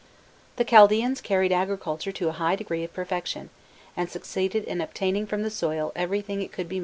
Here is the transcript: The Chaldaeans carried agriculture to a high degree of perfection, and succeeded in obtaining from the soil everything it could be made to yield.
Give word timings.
The 0.55 0.65
Chaldaeans 0.65 1.21
carried 1.21 1.51
agriculture 1.51 2.11
to 2.11 2.27
a 2.27 2.31
high 2.31 2.55
degree 2.55 2.83
of 2.83 2.91
perfection, 2.91 3.51
and 3.95 4.09
succeeded 4.09 4.63
in 4.63 4.81
obtaining 4.81 5.27
from 5.27 5.43
the 5.43 5.51
soil 5.51 5.91
everything 5.95 6.41
it 6.41 6.51
could 6.51 6.67
be 6.67 6.73
made 6.73 6.73
to 6.73 6.73
yield. 6.73 6.79